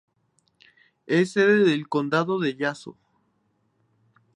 Es 1.05 1.33
sede 1.33 1.59
del 1.63 1.87
condado 1.87 2.39
de 2.39 2.55
Yazoo. 2.55 2.97